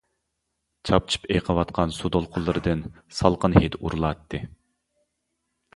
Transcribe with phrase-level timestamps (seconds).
[0.89, 2.83] چاپچىپ ئېقىۋاتقان سۇ دولقۇنلىرىدىن
[3.19, 4.43] سالقىن ھىد ئۇرۇلاتتى.